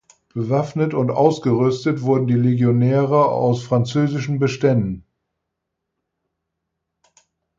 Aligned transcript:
Bewaffnet 0.33 0.95
und 0.95 1.11
ausgerüstet 1.11 2.01
wurden 2.01 2.25
die 2.25 2.33
Legionäre 2.33 3.27
aus 3.29 3.61
französischen 3.61 4.39
Beständen. 4.39 5.05